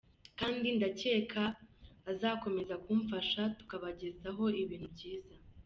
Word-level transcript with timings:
kandi 0.39 0.67
ndakeka 0.77 1.43
azakomeza 2.11 2.75
kumfasha 2.85 3.41
tukabagezaho 3.57 4.43
ibintu 4.63 4.87
byiza. 4.95 5.33